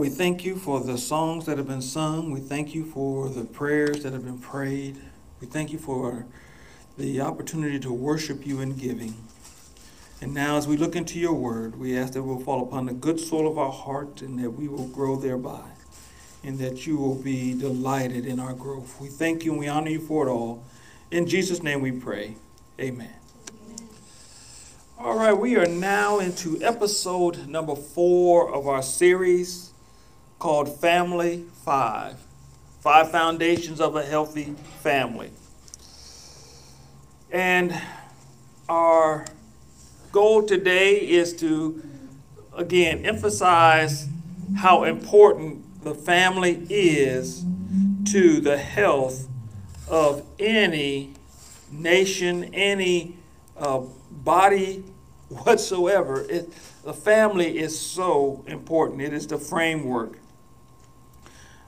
[0.00, 2.30] We thank you for the songs that have been sung.
[2.30, 4.96] We thank you for the prayers that have been prayed.
[5.42, 6.24] We thank you for
[6.96, 9.14] the opportunity to worship you in giving.
[10.22, 12.86] And now, as we look into your word, we ask that it will fall upon
[12.86, 15.68] the good soil of our heart and that we will grow thereby,
[16.42, 18.98] and that you will be delighted in our growth.
[19.02, 20.64] We thank you and we honor you for it all.
[21.10, 22.36] In Jesus' name we pray.
[22.80, 23.12] Amen.
[24.98, 29.69] All right, we are now into episode number four of our series
[30.40, 32.18] called Family Five
[32.80, 35.30] Five Foundations of a Healthy Family.
[37.30, 37.78] And
[38.66, 39.26] our
[40.12, 41.82] goal today is to,
[42.56, 44.08] again, emphasize
[44.56, 47.44] how important the family is
[48.10, 49.28] to the health
[49.88, 51.12] of any
[51.70, 53.14] nation, any
[53.58, 54.84] uh, body
[55.28, 56.24] whatsoever.
[56.30, 56.50] It,
[56.82, 60.19] the family is so important, it is the framework.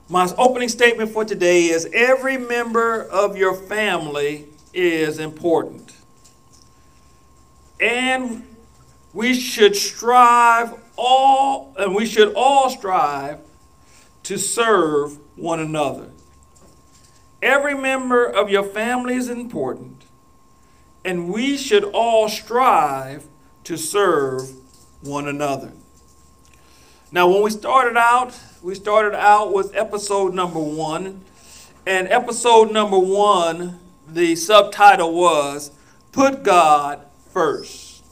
[0.08, 5.94] My opening statement for today is every member of your family is important.
[7.80, 8.44] And
[9.12, 13.40] we should strive all, and we should all strive
[14.24, 16.10] to serve one another.
[17.40, 20.04] Every member of your family is important,
[21.04, 23.26] and we should all strive
[23.64, 24.50] to serve
[25.00, 25.72] one another.
[27.10, 31.20] Now, when we started out, we started out with episode number one,
[31.84, 35.72] and episode number one, the subtitle was
[36.12, 38.04] Put God First.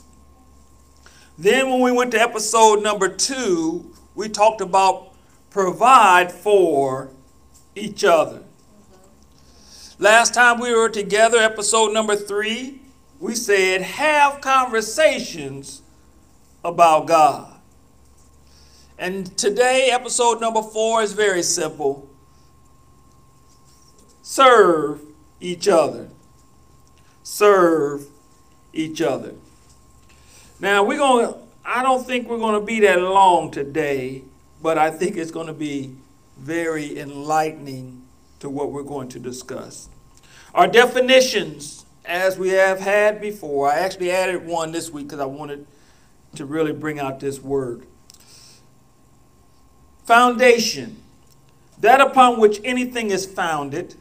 [1.38, 5.14] Then, when we went to episode number two, we talked about
[5.50, 7.10] provide for
[7.76, 8.42] each other.
[10.00, 12.80] Last time we were together, episode number three,
[13.20, 15.82] we said have conversations
[16.64, 17.59] about God.
[19.00, 22.06] And today, episode number four is very simple
[24.20, 25.00] serve
[25.40, 26.10] each other.
[27.22, 28.06] Serve
[28.74, 29.32] each other.
[30.60, 34.22] Now, we're going to, I don't think we're going to be that long today,
[34.60, 35.96] but I think it's going to be
[36.36, 38.02] very enlightening
[38.40, 39.88] to what we're going to discuss.
[40.54, 45.24] Our definitions, as we have had before, I actually added one this week because I
[45.24, 45.66] wanted
[46.34, 47.86] to really bring out this word.
[50.04, 51.02] Foundation,
[51.78, 53.94] that upon which anything is founded,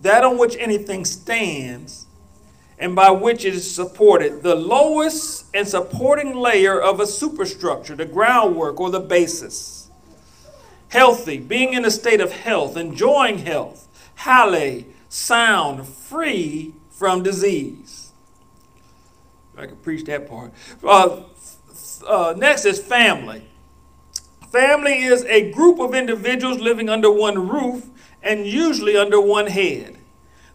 [0.00, 2.06] that on which anything stands,
[2.78, 8.04] and by which it is supported, the lowest and supporting layer of a superstructure, the
[8.04, 9.90] groundwork or the basis.
[10.88, 13.88] Healthy, being in a state of health, enjoying health.
[14.16, 18.12] Hale, sound, free from disease.
[19.56, 20.52] I can preach that part.
[20.82, 21.22] Uh,
[22.06, 23.42] uh, next is family.
[24.50, 27.86] Family is a group of individuals living under one roof
[28.22, 29.98] and usually under one head.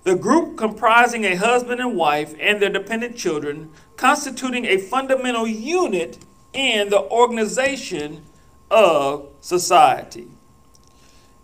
[0.03, 6.17] The group comprising a husband and wife and their dependent children, constituting a fundamental unit
[6.53, 8.23] in the organization
[8.69, 10.27] of society.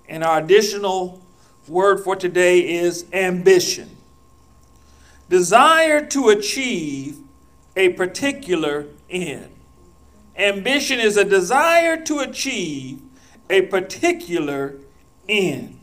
[0.07, 1.21] And our additional
[1.67, 3.95] word for today is ambition.
[5.29, 7.19] Desire to achieve
[7.75, 9.51] a particular end.
[10.39, 13.01] Ambition is a desire to achieve
[13.50, 14.75] a particular
[15.27, 15.77] end.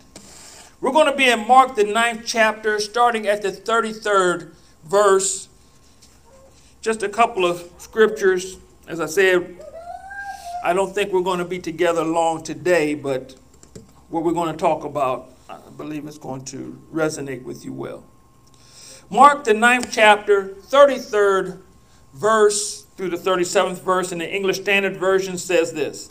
[0.81, 5.49] We're going to be in Mark, the ninth chapter, starting at the 33rd verse.
[6.81, 8.57] Just a couple of scriptures.
[8.89, 9.63] As I said,
[10.65, 13.35] I don't think we're going to be together long today, but
[14.09, 18.05] what we're going to talk about, I believe it's going to resonate with you well.
[19.11, 21.61] Mark, the ninth chapter, 33rd
[22.15, 26.11] verse through the 37th verse in the English Standard Version says this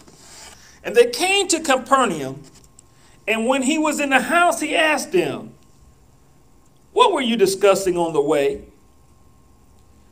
[0.84, 2.44] And they came to Capernaum.
[3.28, 5.56] And when he was in the house, he asked them,
[6.94, 8.66] What were you discussing on the way?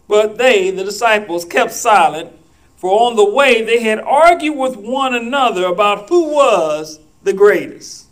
[0.07, 2.33] But they, the disciples, kept silent,
[2.75, 8.07] for on the way they had argued with one another about who was the greatest.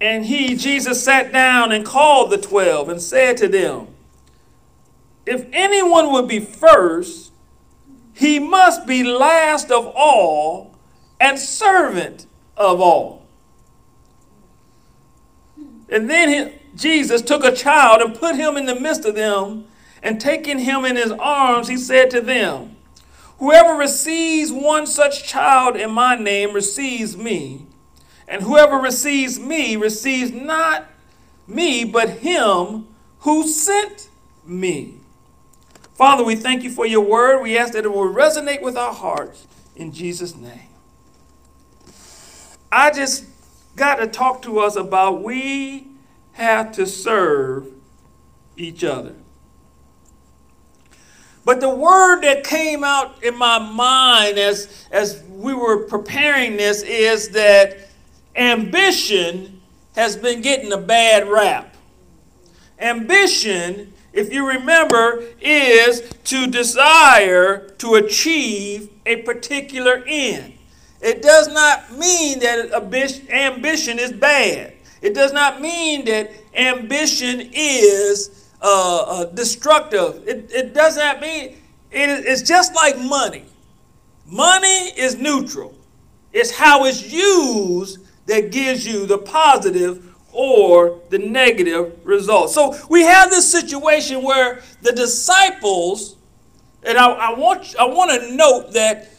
[0.00, 3.91] And he, Jesus, sat down and called the twelve and said to them,
[5.26, 7.32] If anyone would be first,
[8.14, 10.74] he must be last of all
[11.20, 12.26] and servant
[12.56, 13.22] of all.
[15.88, 19.66] And then he, Jesus took a child and put him in the midst of them,
[20.02, 22.76] and taking him in his arms, he said to them,
[23.38, 27.66] Whoever receives one such child in my name receives me,
[28.26, 30.86] and whoever receives me receives not
[31.46, 32.86] me, but him
[33.20, 34.08] who sent
[34.44, 35.01] me.
[35.94, 37.42] Father, we thank you for your word.
[37.42, 39.46] We ask that it will resonate with our hearts
[39.76, 40.68] in Jesus' name.
[42.70, 43.26] I just
[43.76, 45.88] got to talk to us about we
[46.32, 47.68] have to serve
[48.56, 49.14] each other.
[51.44, 56.82] But the word that came out in my mind as, as we were preparing this
[56.82, 57.88] is that
[58.36, 59.60] ambition
[59.94, 61.74] has been getting a bad rap.
[62.78, 70.54] Ambition, if you remember, is to desire to achieve a particular end.
[71.00, 72.72] It does not mean that
[73.30, 74.74] ambition is bad.
[75.00, 80.22] It does not mean that ambition is uh, uh, destructive.
[80.28, 81.56] It, it does not mean
[81.90, 83.44] it, it's just like money.
[84.26, 85.74] Money is neutral.
[86.32, 92.50] It's how it's used that gives you the positive or the negative result.
[92.50, 96.16] So we have this situation where the disciples,
[96.82, 99.10] and I, I want I want to note that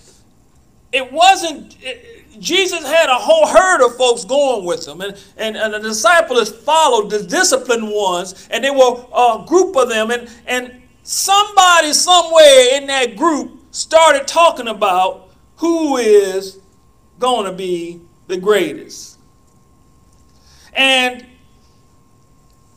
[0.91, 1.77] it wasn't.
[1.81, 5.79] It, Jesus had a whole herd of folks going with him, and, and, and the
[5.79, 11.93] disciples followed the disciplined ones, and there were a group of them, and, and somebody
[11.93, 16.59] somewhere in that group started talking about who is
[17.19, 19.12] going to be the greatest.
[20.75, 21.25] And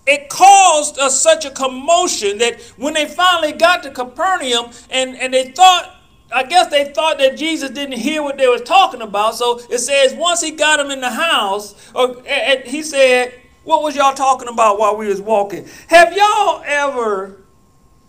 [0.06, 5.34] it caused us such a commotion that when they finally got to Capernaum and, and
[5.34, 5.92] they thought
[6.32, 9.36] I guess they thought that Jesus didn't hear what they were talking about.
[9.36, 13.32] So it says once he got him in the house, uh, or and he said,
[13.64, 15.68] "What was y'all talking about while we was walking?
[15.86, 17.42] Have y'all ever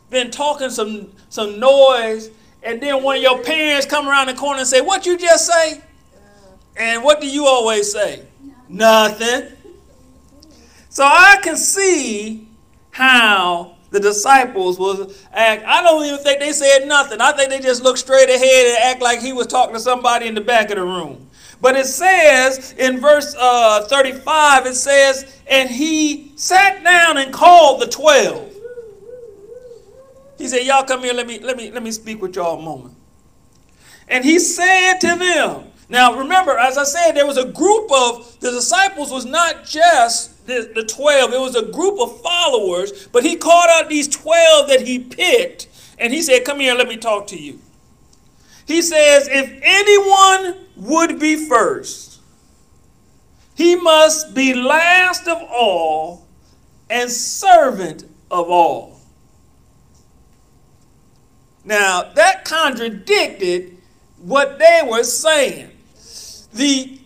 [0.09, 2.31] been talking some some noise,
[2.63, 5.45] and then one of your parents come around the corner and say, "What you just
[5.45, 5.81] say?"
[6.75, 8.25] And what do you always say?
[8.67, 9.56] Nothing.
[10.97, 12.47] So I can see
[12.89, 15.63] how the disciples was act.
[15.63, 17.21] I don't even think they said nothing.
[17.21, 20.25] I think they just looked straight ahead and act like he was talking to somebody
[20.25, 21.29] in the back of the room.
[21.61, 27.79] But it says in verse uh, 35, it says, and he sat down and called
[27.79, 28.51] the twelve.
[30.39, 32.63] He said, Y'all come here, let me let me let me speak with y'all a
[32.63, 32.95] moment.
[34.07, 38.39] And he said to them, now remember, as I said, there was a group of
[38.39, 43.23] the disciples was not just the, the 12, it was a group of followers, but
[43.23, 45.67] he called out these 12 that he picked,
[45.99, 47.59] and he said, Come here, let me talk to you.
[48.65, 52.19] He says, If anyone would be first,
[53.55, 56.25] he must be last of all
[56.89, 58.99] and servant of all.
[61.65, 63.77] Now, that contradicted
[64.17, 65.71] what they were saying.
[66.53, 66.99] The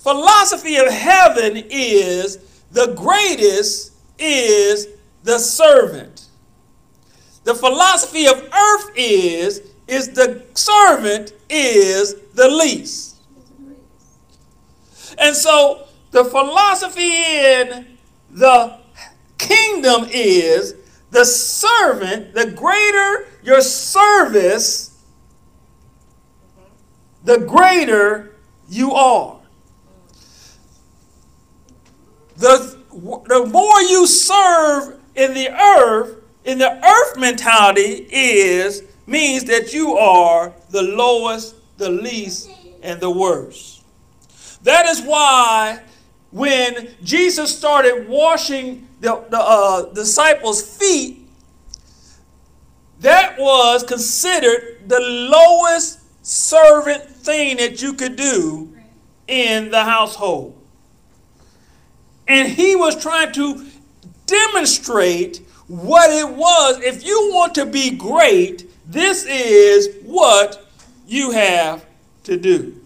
[0.00, 2.38] philosophy of heaven is
[2.72, 4.88] the greatest is
[5.22, 6.26] the servant.
[7.44, 13.16] The philosophy of earth is is the servant is the least.
[15.18, 17.98] And so the philosophy in
[18.30, 18.78] the
[19.38, 20.74] kingdom is
[21.10, 25.04] the servant, the greater your service,
[27.24, 28.36] the greater
[28.68, 29.41] you are.
[32.42, 32.76] The,
[33.28, 39.96] the more you serve in the earth, in the earth mentality is means that you
[39.96, 42.50] are the lowest, the least,
[42.82, 43.84] and the worst.
[44.64, 45.82] That is why
[46.32, 51.20] when Jesus started washing the, the uh, disciples' feet,
[52.98, 58.76] that was considered the lowest servant thing that you could do
[59.28, 60.61] in the household.
[62.28, 63.66] And he was trying to
[64.26, 66.80] demonstrate what it was.
[66.80, 70.66] If you want to be great, this is what
[71.06, 71.84] you have
[72.24, 72.78] to do.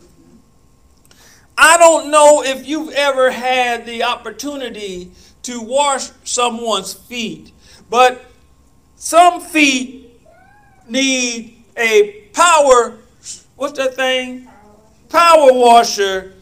[1.58, 5.10] I don't know if you've ever had the opportunity
[5.42, 7.52] to wash someone's feet,
[7.88, 8.24] but
[8.96, 10.10] some feet
[10.88, 12.98] need a power,
[13.56, 14.48] what's that thing?
[15.08, 16.34] Power washer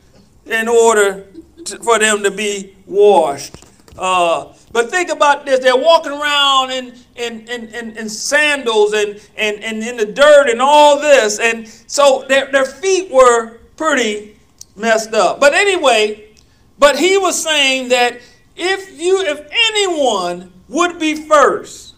[0.47, 1.27] in order
[1.69, 3.55] for them to be washed.
[3.97, 9.21] Uh, but think about this they're walking around in, in, in, in, in, sandals and,
[9.37, 11.39] and, and in the dirt and all this.
[11.39, 14.37] And so their, their feet were pretty
[14.75, 15.39] messed up.
[15.39, 16.35] But anyway,
[16.79, 18.21] but he was saying that
[18.57, 21.95] if you if anyone would be first.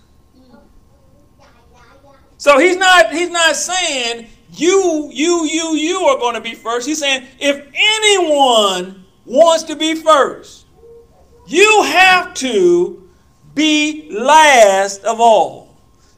[2.39, 6.87] So he's not he's not saying you you you you are going to be first.
[6.87, 10.67] He's saying if anyone wants to be first.
[11.47, 13.09] You have to
[13.55, 15.67] be last of all.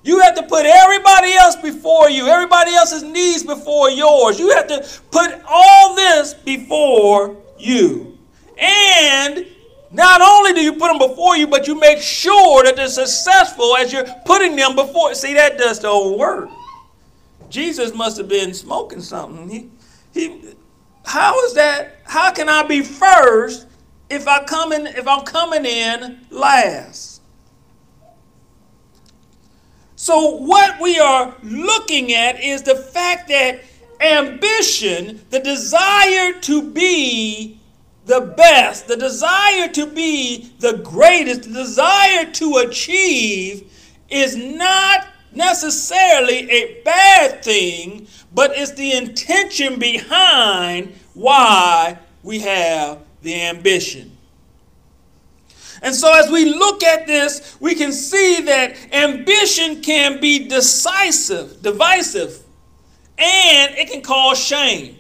[0.03, 4.39] You have to put everybody else before you, everybody else's needs before yours.
[4.39, 8.17] You have to put all this before you.
[8.57, 9.47] And
[9.91, 13.77] not only do you put them before you, but you make sure that they're successful
[13.77, 15.15] as you're putting them before.
[15.15, 16.49] See, that does the whole work.
[17.49, 19.49] Jesus must have been smoking something.
[19.49, 19.71] He,
[20.13, 20.55] he,
[21.05, 21.98] how is that?
[22.09, 23.67] How can I be first
[24.09, 27.21] if I come in, if I'm coming in last?
[29.95, 33.61] So what we are looking at is the fact that
[34.01, 37.61] ambition, the desire to be
[38.07, 43.71] the best, the desire to be the greatest, the desire to achieve
[44.09, 53.43] is not necessarily a bad thing, but it's the intention behind why we have the
[53.43, 54.17] ambition.
[55.83, 61.63] And so, as we look at this, we can see that ambition can be decisive,
[61.63, 62.43] divisive,
[63.17, 64.97] and it can cause shame.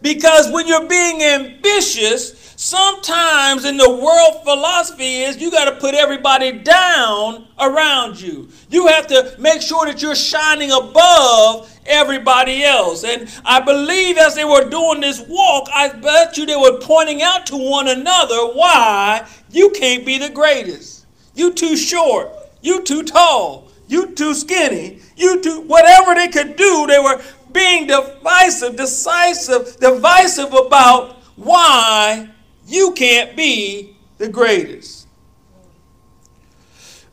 [0.00, 5.94] Because when you're being ambitious, sometimes in the world philosophy is you got to put
[5.94, 8.48] everybody down around you.
[8.68, 13.04] You have to make sure that you're shining above everybody else.
[13.04, 17.22] And I believe as they were doing this walk, I bet you they were pointing
[17.22, 21.06] out to one another why you can't be the greatest.
[21.36, 22.28] You too short.
[22.60, 23.70] You too tall.
[23.86, 24.98] You too skinny.
[25.16, 27.22] You too whatever they could do, they were
[27.52, 32.28] being divisive, decisive, divisive about why
[32.68, 35.06] you can't be the greatest.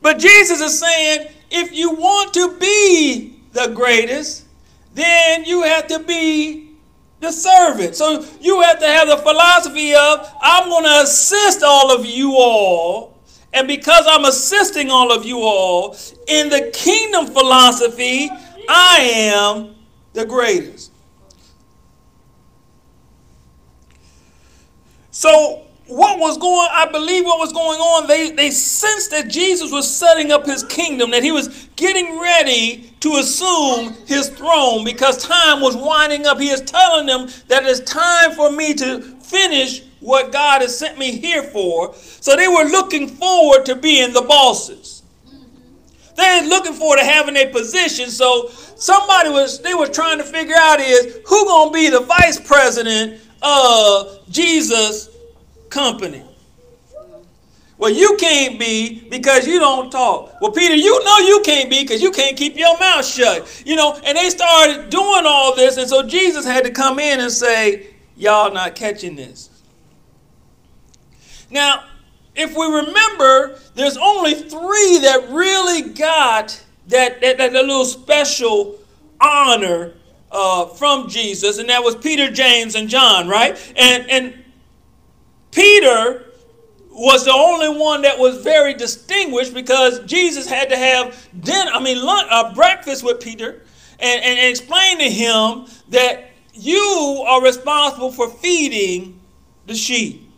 [0.01, 4.45] But Jesus is saying if you want to be the greatest,
[4.93, 6.75] then you have to be
[7.21, 7.95] the servant.
[7.95, 12.35] So you have to have the philosophy of I'm going to assist all of you
[12.35, 13.17] all.
[13.53, 15.95] And because I'm assisting all of you all
[16.27, 18.29] in the kingdom philosophy,
[18.67, 19.75] I am
[20.13, 20.91] the greatest.
[25.15, 29.71] So, what was going, I believe what was going on, they, they sensed that Jesus
[29.71, 35.23] was setting up his kingdom, that he was getting ready to assume his throne because
[35.23, 36.37] time was winding up.
[36.37, 40.97] He is telling them that it's time for me to finish what God has sent
[40.97, 41.93] me here for.
[41.95, 45.01] So they were looking forward to being the bosses.
[46.17, 48.09] They're looking forward to having a position.
[48.09, 52.37] So somebody was they were trying to figure out is who gonna be the vice
[52.37, 55.09] president of Jesus
[55.69, 56.23] company.
[57.77, 60.39] Well, you can't be because you don't talk.
[60.41, 63.63] Well, Peter, you know you can't be because you can't keep your mouth shut.
[63.65, 67.19] You know, and they started doing all this, and so Jesus had to come in
[67.19, 67.87] and say,
[68.17, 69.49] Y'all not catching this.
[71.51, 71.83] Now,
[72.33, 78.79] if we remember, there's only three that really got that, that, that little special
[79.19, 79.93] honor
[80.35, 83.57] uh, from Jesus, and that was Peter, James, and John, right?
[83.77, 84.43] And, and
[85.51, 86.25] Peter
[86.91, 91.81] was the only one that was very distinguished because Jesus had to have dinner, I
[91.81, 93.63] mean, lunch, uh, breakfast with Peter
[93.99, 99.19] and, and, and explain to him that you are responsible for feeding
[99.67, 100.29] the sheep.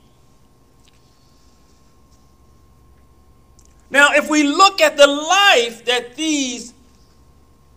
[3.89, 6.73] Now, if we look at the life that these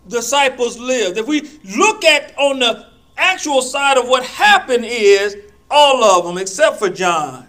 [0.07, 1.41] disciples lived, if we
[1.77, 5.37] look at on the actual side of what happened is
[5.69, 7.47] all of them except for John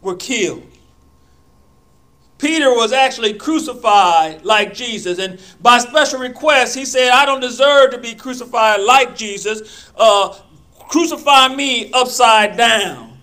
[0.00, 0.66] were killed.
[2.38, 7.92] Peter was actually crucified like Jesus, and by special request, he said, I don't deserve
[7.92, 9.90] to be crucified like Jesus.
[9.96, 10.36] Uh,
[10.88, 13.16] crucify me upside down.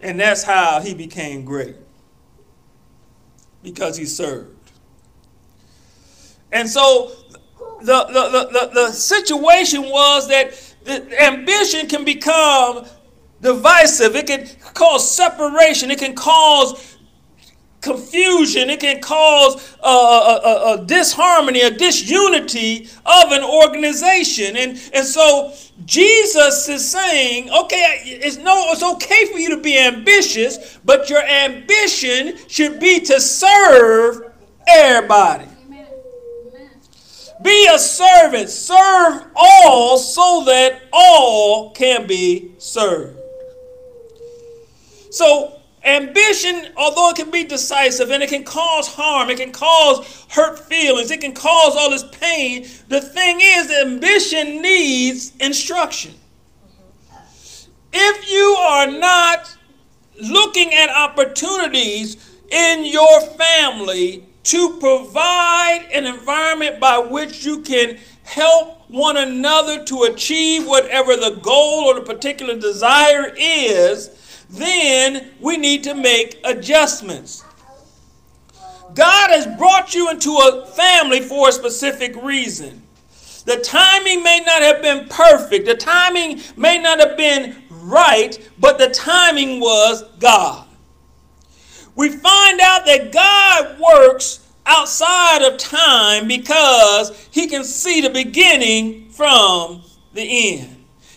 [0.00, 1.76] And that's how he became great
[3.64, 4.70] because he served.
[6.52, 7.10] And so
[7.80, 10.52] the, the, the, the, situation was that
[10.84, 12.86] the ambition can become
[13.40, 16.93] divisive, it can cause separation, it can cause
[17.84, 24.56] confusion, it can cause a, a, a, disharmony, a disunity of an organization.
[24.56, 25.52] And, and so
[25.84, 31.22] Jesus is saying, okay, it's, no, it's okay for you to be ambitious, but your
[31.22, 34.32] ambition should be to serve
[34.66, 35.46] everybody.
[37.42, 43.18] Be a servant, serve all so that all can be served.
[45.10, 50.26] So Ambition, although it can be decisive and it can cause harm, it can cause
[50.30, 56.14] hurt feelings, it can cause all this pain, the thing is, ambition needs instruction.
[57.92, 59.56] If you are not
[60.20, 62.16] looking at opportunities,
[62.54, 70.04] in your family to provide an environment by which you can help one another to
[70.04, 74.10] achieve whatever the goal or the particular desire is,
[74.54, 77.44] then we need to make adjustments.
[78.94, 82.82] God has brought you into a family for a specific reason.
[83.44, 88.78] The timing may not have been perfect, the timing may not have been right, but
[88.78, 90.66] the timing was God.
[91.96, 99.10] We find out that God works outside of time because he can see the beginning
[99.10, 99.82] from
[100.14, 100.73] the end.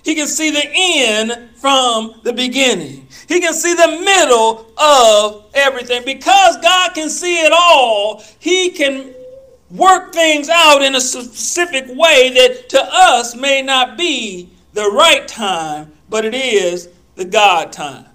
[0.08, 3.10] He can see the end from the beginning.
[3.28, 6.06] He can see the middle of everything.
[6.06, 9.14] Because God can see it all, He can
[9.70, 15.28] work things out in a specific way that to us may not be the right
[15.28, 18.06] time, but it is the God time.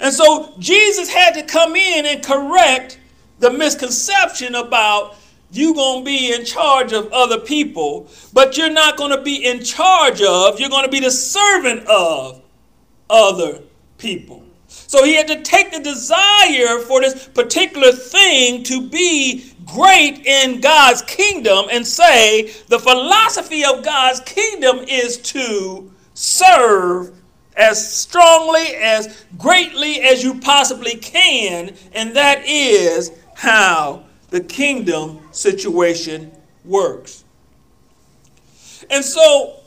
[0.00, 2.98] And so Jesus had to come in and correct
[3.38, 5.14] the misconception about
[5.56, 9.46] you going to be in charge of other people, but you're not going to be
[9.46, 12.42] in charge of, you're going to be the servant of
[13.08, 13.60] other
[13.98, 14.44] people.
[14.68, 20.60] So he had to take the desire for this particular thing to be great in
[20.60, 27.12] God's kingdom and say the philosophy of God's kingdom is to serve
[27.56, 34.04] as strongly, as greatly as you possibly can, and that is how
[34.34, 36.32] the kingdom situation
[36.64, 37.22] works.
[38.90, 39.60] And so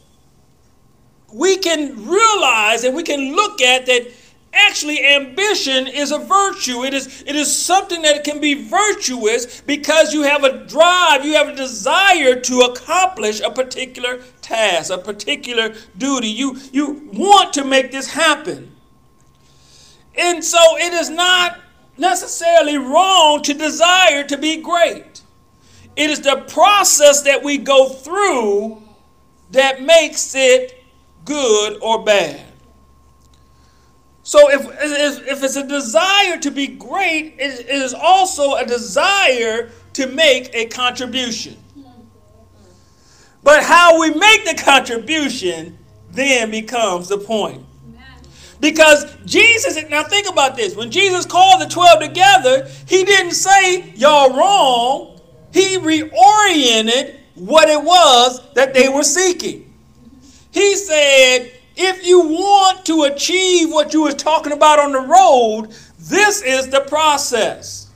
[1.32, 4.12] we can realize and we can look at that
[4.52, 6.84] actually ambition is a virtue.
[6.84, 11.36] It is it is something that can be virtuous because you have a drive you
[11.36, 16.28] have a desire to accomplish a particular task a particular duty.
[16.28, 18.76] You you want to make this happen.
[20.18, 21.58] And so it is not
[21.98, 25.22] necessarily wrong to desire to be great.
[25.96, 28.84] It is the process that we go through
[29.52, 30.84] that makes it
[31.26, 32.44] good or bad.
[34.24, 34.62] So if,
[35.26, 40.66] if it's a desire to be great, it is also a desire to make a
[40.66, 41.58] contribution.
[43.42, 45.78] But how we make the contribution
[46.12, 47.64] then becomes the point.
[48.60, 50.76] Because Jesus, now think about this.
[50.76, 55.20] When Jesus called the 12 together, he didn't say, y'all wrong.
[55.54, 59.72] He reoriented what it was that they were seeking.
[60.52, 65.70] He said, if you want to achieve what you were talking about on the road,
[66.00, 67.92] this is the process.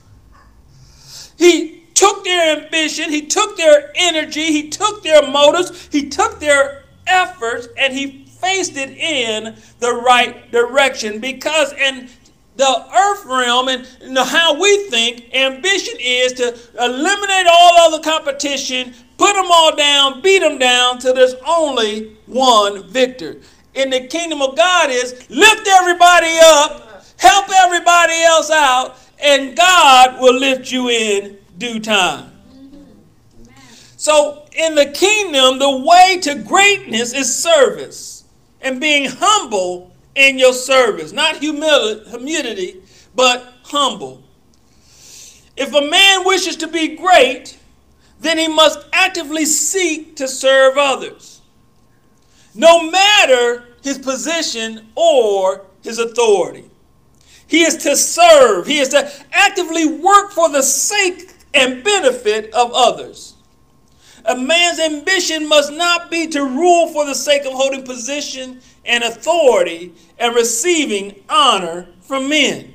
[1.36, 6.84] He took their ambition, he took their energy, he took their motives, he took their
[7.06, 11.20] efforts, and he faced it in the right direction.
[11.20, 12.08] Because in
[12.56, 19.32] the earth realm and how we think ambition is to eliminate all other competition put
[19.32, 23.38] them all down beat them down till there's only one victor
[23.72, 30.20] in the kingdom of god is lift everybody up help everybody else out and god
[30.20, 32.30] will lift you in due time.
[33.96, 38.21] So in the kingdom the way to greatness is service
[38.62, 41.12] and being humble in your service.
[41.12, 42.82] Not humility, humility,
[43.14, 44.22] but humble.
[45.56, 47.58] If a man wishes to be great,
[48.20, 51.42] then he must actively seek to serve others,
[52.54, 56.70] no matter his position or his authority.
[57.48, 62.70] He is to serve, he is to actively work for the sake and benefit of
[62.72, 63.31] others.
[64.24, 69.02] A man's ambition must not be to rule for the sake of holding position and
[69.04, 72.74] authority and receiving honor from men.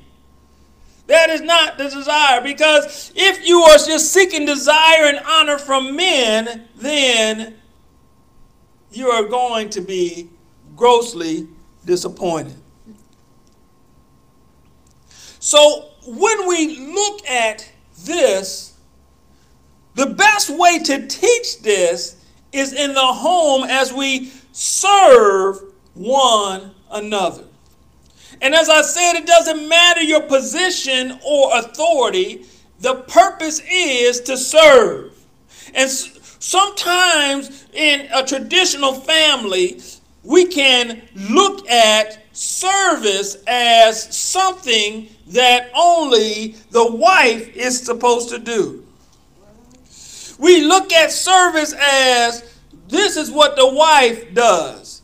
[1.06, 5.96] That is not the desire because if you are just seeking desire and honor from
[5.96, 7.54] men, then
[8.92, 10.28] you are going to be
[10.76, 11.48] grossly
[11.86, 12.56] disappointed.
[15.40, 17.70] So when we look at
[18.04, 18.67] this,
[19.98, 25.60] the best way to teach this is in the home as we serve
[25.94, 27.42] one another.
[28.40, 32.46] And as I said, it doesn't matter your position or authority,
[32.78, 35.18] the purpose is to serve.
[35.74, 39.80] And sometimes in a traditional family,
[40.22, 48.84] we can look at service as something that only the wife is supposed to do.
[50.38, 52.56] We look at service as
[52.88, 55.02] this is what the wife does.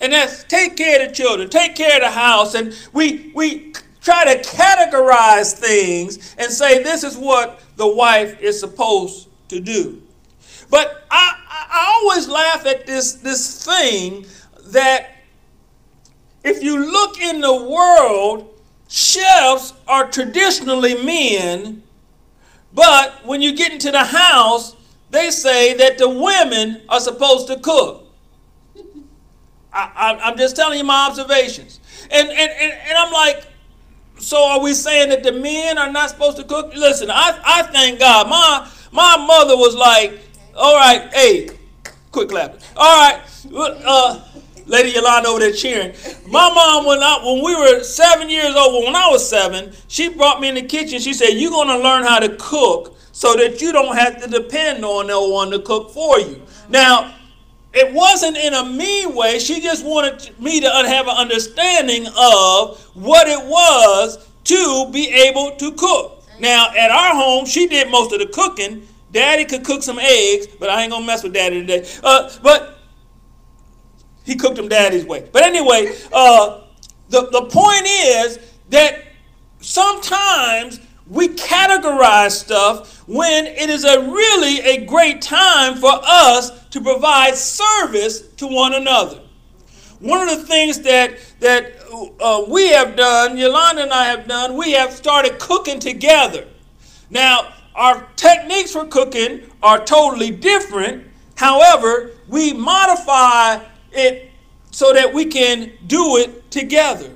[0.00, 3.72] And that's take care of the children, take care of the house, and we we
[4.06, 10.00] try to categorize things and say this is what the wife is supposed to do.
[10.70, 14.26] But I, I always laugh at this, this thing
[14.66, 15.10] that
[16.44, 18.54] if you look in the world,
[18.88, 21.82] chefs are traditionally men,
[22.76, 24.76] but when you get into the house,
[25.10, 28.04] they say that the women are supposed to cook.
[29.72, 31.80] I, am just telling you my observations.
[32.10, 33.46] And, and, and, and I'm like,
[34.18, 36.74] so are we saying that the men are not supposed to cook?
[36.74, 38.28] Listen, I, I thank God.
[38.28, 40.20] My, my mother was like,
[40.54, 41.48] all right, hey,
[42.12, 42.60] quick clap.
[42.76, 43.22] All right,
[43.54, 44.20] uh,
[44.66, 45.94] Lady Yolanda over there cheering.
[46.28, 50.08] My mom, when I when we were seven years old, when I was seven, she
[50.08, 51.00] brought me in the kitchen.
[51.00, 54.84] She said, "You're gonna learn how to cook so that you don't have to depend
[54.84, 57.14] on no one to cook for you." Now,
[57.72, 59.38] it wasn't in a mean way.
[59.38, 65.52] She just wanted me to have an understanding of what it was to be able
[65.52, 66.24] to cook.
[66.40, 68.86] Now, at our home, she did most of the cooking.
[69.12, 71.88] Daddy could cook some eggs, but I ain't gonna mess with Daddy today.
[72.02, 72.75] Uh, but
[74.26, 75.28] he cooked them Daddy's way.
[75.32, 76.62] But anyway, uh,
[77.08, 79.04] the the point is that
[79.60, 86.80] sometimes we categorize stuff when it is a really a great time for us to
[86.80, 89.22] provide service to one another.
[90.00, 91.72] One of the things that that
[92.20, 96.46] uh, we have done, Yolanda and I have done, we have started cooking together.
[97.08, 101.06] Now, our techniques for cooking are totally different.
[101.36, 103.60] However, we modify
[103.96, 104.30] it
[104.70, 107.10] so that we can do it together.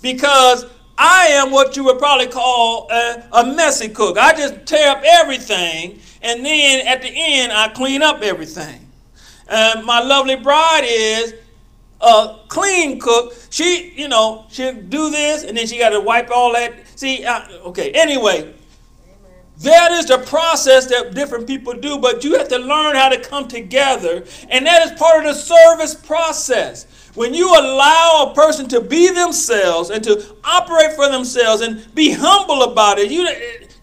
[0.00, 0.64] Because
[0.96, 4.18] I am what you would probably call a, a, messy cook.
[4.18, 8.88] I just tear up everything, and then at the end, I clean up everything.
[9.48, 11.34] And my lovely bride is
[12.00, 13.34] a clean cook.
[13.50, 16.74] She, you know, she'll do this, and then she got to wipe all that.
[16.96, 18.52] See, I, okay, anyway,
[19.60, 23.18] that is the process that different people do, but you have to learn how to
[23.18, 26.86] come together, and that is part of the service process.
[27.14, 32.12] When you allow a person to be themselves and to operate for themselves and be
[32.12, 33.28] humble about it, you,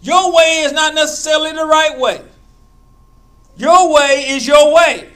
[0.01, 2.21] your way is not necessarily the right way.
[3.57, 5.09] Your way is your way.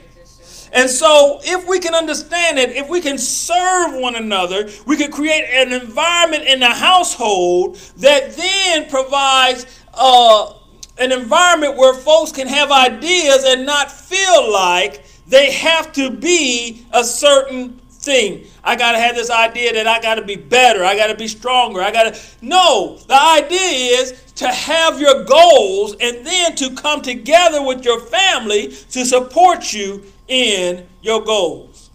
[0.72, 5.10] And so, if we can understand it, if we can serve one another, we can
[5.10, 10.54] create an environment in the household that then provides uh,
[10.98, 16.84] an environment where folks can have ideas and not feel like they have to be
[16.92, 18.44] a certain thing.
[18.64, 20.84] I got to have this idea that I got to be better.
[20.84, 21.80] I got to be stronger.
[21.80, 22.20] I got to.
[22.42, 28.00] No, the idea is to have your goals and then to come together with your
[28.00, 31.90] family to support you in your goals.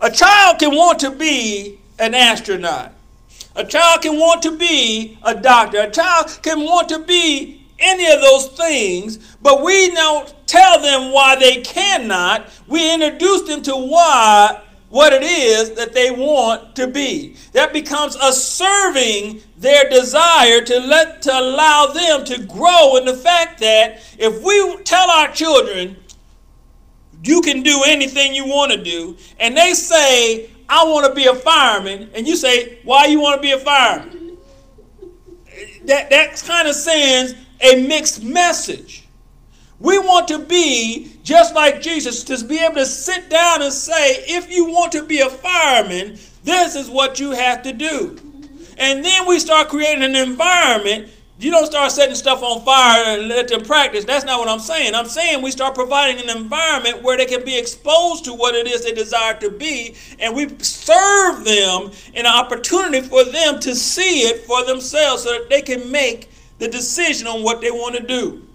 [0.00, 2.92] A child can want to be an astronaut.
[3.54, 5.80] A child can want to be a doctor.
[5.80, 11.12] A child can want to be any of those things, but we don't tell them
[11.12, 12.48] why they cannot.
[12.66, 17.34] We introduce them to why what it is that they want to be.
[17.52, 23.14] That becomes a serving their desire to let to allow them to grow in the
[23.14, 25.96] fact that if we tell our children
[27.24, 31.26] you can do anything you want to do and they say I want to be
[31.26, 34.38] a fireman and you say why you want to be a fireman
[35.84, 39.06] that that kind of sends a mixed message.
[39.78, 44.24] We want to be just like Jesus, to be able to sit down and say,
[44.26, 48.18] if you want to be a fireman, this is what you have to do.
[48.78, 51.10] And then we start creating an environment.
[51.38, 54.04] You don't start setting stuff on fire and let them practice.
[54.04, 54.94] That's not what I'm saying.
[54.94, 58.66] I'm saying we start providing an environment where they can be exposed to what it
[58.66, 64.20] is they desire to be, and we serve them an opportunity for them to see
[64.20, 68.02] it for themselves so that they can make the decision on what they want to
[68.02, 68.46] do.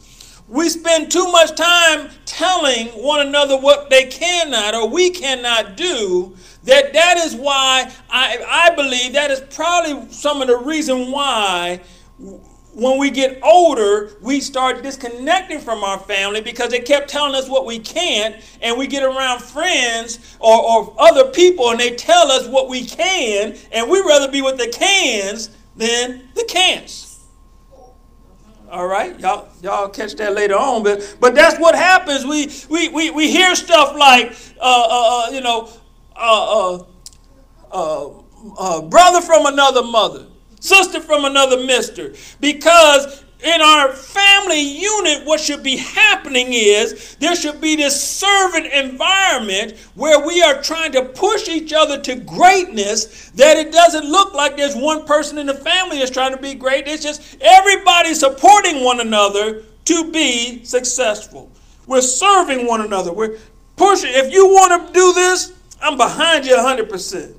[0.48, 6.38] We spend too much time telling one another what they cannot or we cannot do.
[6.64, 11.82] That that is why I, I believe that is probably some of the reason why
[12.78, 17.50] when we get older, we start disconnecting from our family because they kept telling us
[17.50, 22.32] what we can't, and we get around friends or, or other people and they tell
[22.32, 27.20] us what we can, and we rather be with the cans than the can'ts.
[28.70, 32.28] All right, y'all, y'all catch that later on, but but that's what happens.
[32.28, 35.68] We we we, we hear stuff like, uh, uh, uh you know,
[36.16, 36.84] uh, uh,
[37.72, 38.10] uh,
[38.60, 40.28] uh, brother from another mother,
[40.60, 47.36] sister from another mister, because in our family unit what should be happening is there
[47.36, 53.30] should be this servant environment where we are trying to push each other to greatness
[53.32, 56.56] that it doesn't look like there's one person in the family that's trying to be
[56.56, 56.88] great.
[56.88, 61.52] It's just everybody supporting one another to be successful.
[61.86, 63.14] We're serving one another.
[63.14, 63.38] We're
[63.76, 64.10] pushing.
[64.14, 67.36] If you want to do this, I'm behind you 100%.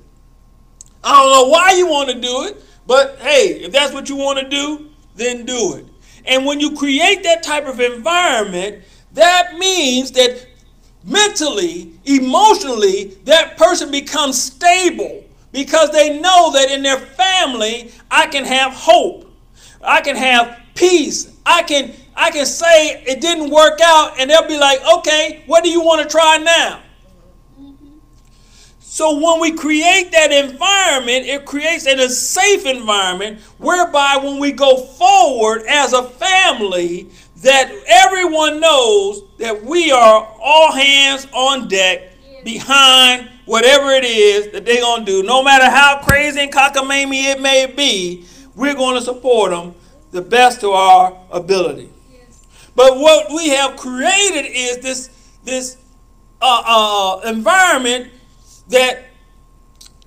[1.03, 4.15] I don't know why you want to do it, but hey, if that's what you
[4.15, 5.85] want to do, then do it.
[6.25, 10.47] And when you create that type of environment, that means that
[11.03, 18.43] mentally, emotionally, that person becomes stable because they know that in their family, I can
[18.43, 19.31] have hope.
[19.83, 21.37] I can have peace.
[21.45, 25.63] I can I can say it didn't work out and they'll be like, "Okay, what
[25.63, 26.79] do you want to try now?"
[28.99, 34.75] So when we create that environment, it creates a safe environment whereby when we go
[34.75, 37.07] forward as a family,
[37.37, 42.11] that everyone knows that we are all hands on deck
[42.43, 45.23] behind whatever it is that they're going to do.
[45.23, 49.75] No matter how crazy and cockamamie it may be, we're going to support them
[50.11, 51.89] the best to our ability.
[52.75, 55.09] But what we have created is this,
[55.45, 55.77] this
[56.41, 58.11] uh, uh, environment
[58.69, 59.05] that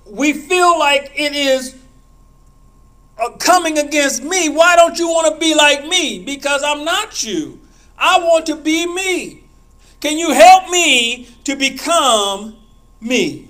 [0.05, 1.75] we feel like it is
[3.17, 4.49] uh, coming against me.
[4.49, 6.23] Why don't you want to be like me?
[6.23, 7.59] Because I'm not you.
[7.97, 9.43] I want to be me.
[10.01, 12.55] Can you help me to become
[12.99, 13.47] me?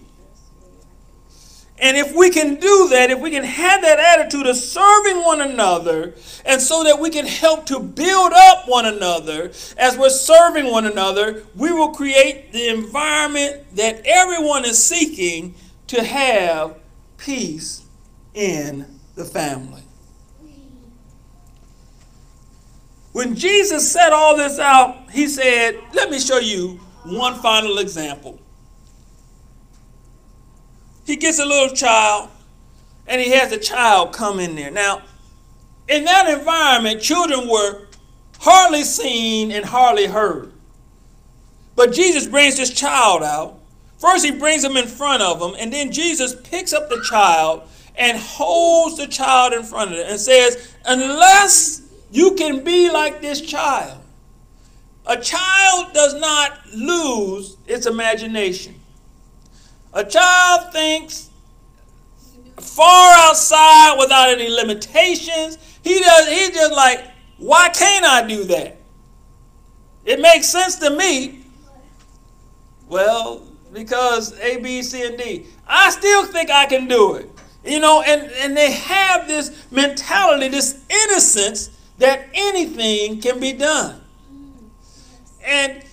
[1.79, 5.41] And if we can do that, if we can have that attitude of serving one
[5.41, 6.13] another,
[6.45, 10.85] and so that we can help to build up one another as we're serving one
[10.85, 15.55] another, we will create the environment that everyone is seeking
[15.87, 16.77] to have
[17.17, 17.83] peace
[18.33, 19.81] in the family.
[23.13, 28.39] When Jesus set all this out, he said, Let me show you one final example
[31.05, 32.29] he gets a little child
[33.07, 34.71] and he has a child come in there.
[34.71, 35.01] Now,
[35.87, 37.87] in that environment, children were
[38.39, 40.51] hardly seen and hardly heard.
[41.75, 43.59] But Jesus brings this child out.
[43.97, 47.63] First, he brings him in front of him, and then Jesus picks up the child
[47.95, 53.21] and holds the child in front of him and says, Unless you can be like
[53.21, 53.99] this child,
[55.05, 58.75] a child does not lose its imagination.
[59.93, 61.29] A child thinks
[62.57, 65.57] far outside without any limitations.
[65.83, 67.03] He does he's just like,
[67.37, 68.77] why can't I do that?
[70.05, 71.45] It makes sense to me.
[72.87, 75.45] Well, because A, B, C, and D.
[75.67, 77.29] I still think I can do it.
[77.65, 84.01] You know, and, and they have this mentality, this innocence that anything can be done.
[85.45, 85.83] And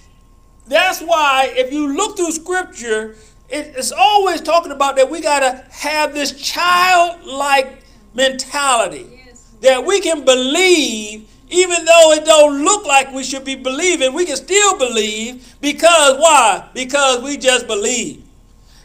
[0.67, 3.17] that's why if you look through scripture,
[3.51, 7.83] it's always talking about that we got to have this childlike
[8.15, 9.25] mentality.
[9.61, 14.25] That we can believe even though it don't look like we should be believing we
[14.25, 16.69] can still believe because why?
[16.73, 18.23] Because we just believe.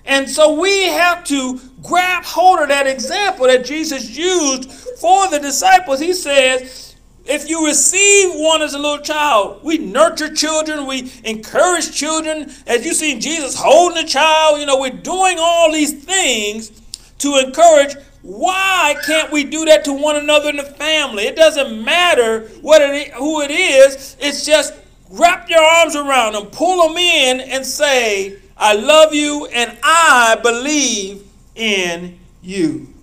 [0.05, 5.39] And so we have to grab hold of that example that jesus used for the
[5.39, 5.99] disciples.
[5.99, 6.94] He says
[7.27, 12.51] if you receive one as a little child, we nurture children, we encourage children.
[12.67, 16.71] As you see Jesus holding a child, you know, we're doing all these things
[17.19, 17.95] to encourage.
[18.21, 21.23] Why can't we do that to one another in the family?
[21.23, 24.17] It doesn't matter what it, who it is.
[24.19, 24.73] It's just
[25.09, 30.39] wrap your arms around them, pull them in, and say, I love you and I
[30.41, 31.23] believe
[31.55, 32.94] in you.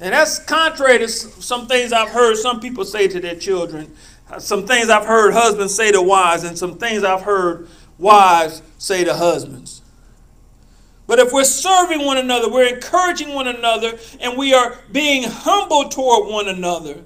[0.00, 3.94] And that's contrary to some things I've heard some people say to their children,
[4.30, 8.62] uh, some things I've heard husbands say to wives, and some things I've heard wives
[8.78, 9.82] say to husbands.
[11.08, 15.88] But if we're serving one another, we're encouraging one another, and we are being humble
[15.88, 17.02] toward one another,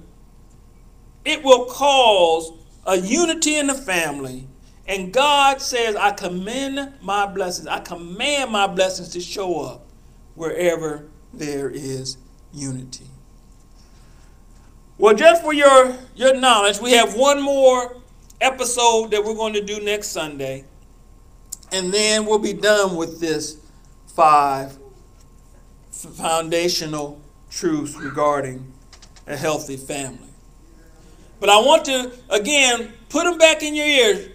[1.25, 2.51] it will cause
[2.85, 4.47] a unity in the family.
[4.85, 9.87] And God says, I commend my blessings, I command my blessings to show up
[10.35, 12.17] wherever there is
[12.53, 13.07] unity.
[14.97, 17.97] Well, just for your, your knowledge, we have one more
[18.39, 20.65] episode that we're going to do next Sunday.
[21.71, 23.57] And then we'll be done with this
[24.07, 24.77] five
[25.91, 28.71] foundational truths regarding
[29.25, 30.29] a healthy family.
[31.39, 34.29] But I want to, again, put them back in your ears.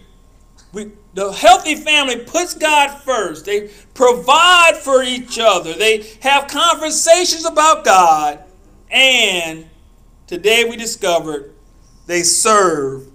[0.73, 3.45] We, the healthy family puts God first.
[3.45, 5.73] They provide for each other.
[5.73, 8.43] They have conversations about God.
[8.91, 9.67] And
[10.27, 11.53] today we discovered
[12.05, 13.07] they serve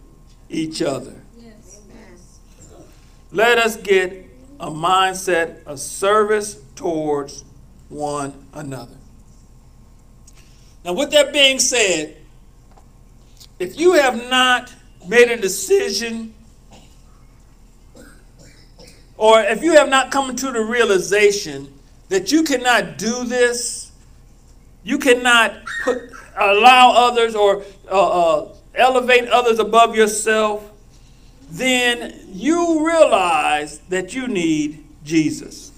[0.48, 1.22] each other.
[1.36, 1.80] Yes.
[3.32, 4.26] Let us get
[4.60, 7.44] a mindset of service towards
[7.88, 8.96] one another.
[10.84, 12.16] Now, with that being said,
[13.58, 14.72] if you have not
[15.08, 16.33] made a decision,
[19.16, 21.72] or if you have not come to the realization
[22.08, 23.92] that you cannot do this,
[24.82, 30.70] you cannot put, allow others or uh, uh, elevate others above yourself,
[31.50, 35.70] then you realize that you need Jesus.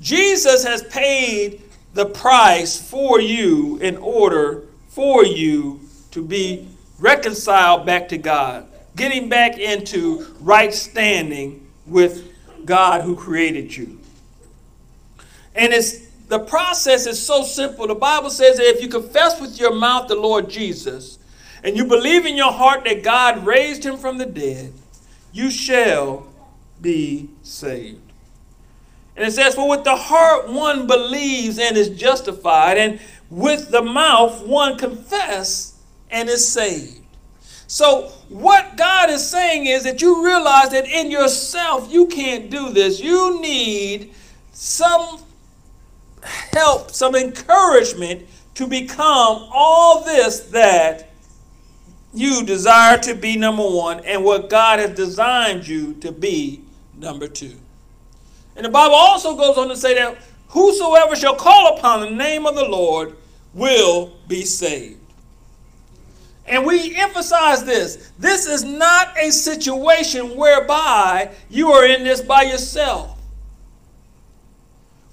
[0.00, 1.62] Jesus has paid
[1.94, 9.28] the price for you in order for you to be reconciled back to God, getting
[9.28, 12.28] back into right standing with
[12.64, 13.98] God who created you.
[15.54, 17.86] And it's the process is so simple.
[17.86, 21.18] The Bible says that if you confess with your mouth the Lord Jesus
[21.62, 24.72] and you believe in your heart that God raised him from the dead,
[25.32, 26.26] you shall
[26.80, 28.00] be saved.
[29.14, 33.82] And it says, For with the heart one believes and is justified, and with the
[33.82, 35.78] mouth one confess
[36.10, 37.01] and is saved.
[37.72, 42.70] So, what God is saying is that you realize that in yourself you can't do
[42.70, 43.00] this.
[43.00, 44.12] You need
[44.52, 45.22] some
[46.22, 51.12] help, some encouragement to become all this that
[52.12, 56.60] you desire to be number one and what God has designed you to be
[56.98, 57.56] number two.
[58.54, 62.44] And the Bible also goes on to say that whosoever shall call upon the name
[62.44, 63.16] of the Lord
[63.54, 65.01] will be saved.
[66.52, 68.12] And we emphasize this.
[68.18, 73.18] This is not a situation whereby you are in this by yourself.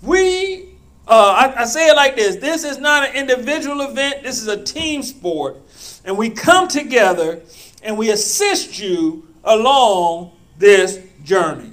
[0.01, 0.65] We,
[1.07, 4.49] uh, I, I say it like this this is not an individual event, this is
[4.49, 5.55] a team sport.
[6.03, 7.39] And we come together
[7.83, 11.71] and we assist you along this journey.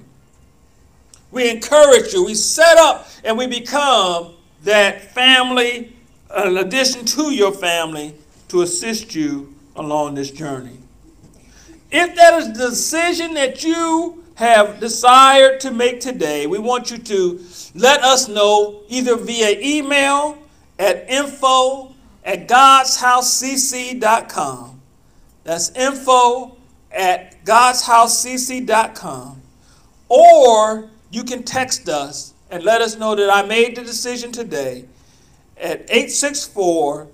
[1.33, 2.25] We encourage you.
[2.25, 5.93] We set up and we become that family,
[6.37, 8.15] in addition to your family,
[8.47, 10.79] to assist you along this journey.
[11.91, 16.97] If that is the decision that you have desired to make today, we want you
[16.99, 17.41] to
[17.75, 20.39] let us know either via email
[20.79, 24.81] at info at godshousecc.com.
[25.45, 26.57] That's info
[26.91, 29.43] at godshousecc.com.
[30.09, 34.87] Or you can text us and let us know that I made the decision today
[35.57, 37.07] at 864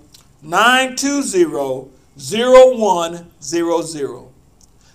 [0.43, 4.29] 920 0100.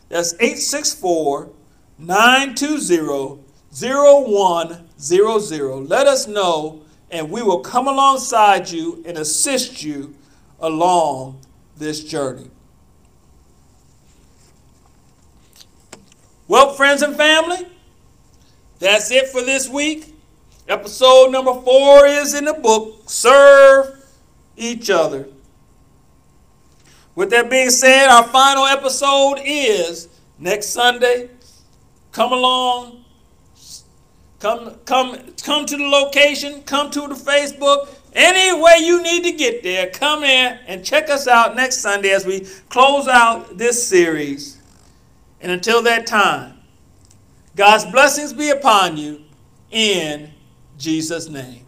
[0.10, 1.49] That's 864
[1.97, 5.89] 920 0100.
[5.89, 10.15] Let us know, and we will come alongside you and assist you
[10.60, 11.39] along
[11.77, 12.49] this journey.
[16.47, 17.67] Well, friends and family,
[18.80, 20.13] that's it for this week.
[20.67, 24.03] Episode number four is in the book Serve
[24.56, 25.27] Each Other.
[27.17, 31.32] With that being said, our final episode is next Sunday.
[32.12, 33.06] Come along.
[34.39, 36.62] Come, come, come to the location.
[36.62, 37.89] Come to the Facebook.
[38.13, 42.12] Any way you need to get there, come in and check us out next Sunday
[42.12, 44.62] as we close out this series.
[45.41, 46.60] And until that time,
[47.56, 49.23] God's blessings be upon you
[49.71, 50.30] in
[50.77, 51.66] Jesus' name.